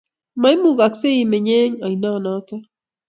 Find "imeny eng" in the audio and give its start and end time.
1.23-1.75